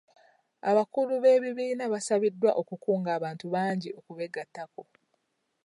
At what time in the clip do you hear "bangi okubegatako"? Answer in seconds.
3.55-4.83